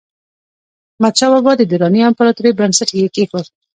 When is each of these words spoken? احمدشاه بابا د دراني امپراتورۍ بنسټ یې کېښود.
احمدشاه 0.95 1.31
بابا 1.33 1.51
د 1.57 1.61
دراني 1.71 2.01
امپراتورۍ 2.09 2.51
بنسټ 2.59 2.89
یې 2.99 3.07
کېښود. 3.15 3.47